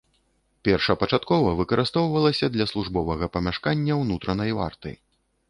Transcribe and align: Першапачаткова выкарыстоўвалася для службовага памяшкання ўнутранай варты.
Першапачаткова 0.67 1.51
выкарыстоўвалася 1.59 2.49
для 2.55 2.65
службовага 2.73 3.31
памяшкання 3.37 4.01
ўнутранай 4.03 4.51
варты. 4.63 4.97